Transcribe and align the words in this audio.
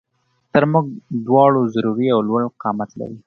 تر 0.53 0.63
مونږ 0.71 0.87
دواړو 1.25 1.61
ضروري 1.75 2.07
او 2.13 2.19
لوړ 2.27 2.41
قامت 2.61 2.89
لري 2.99 3.17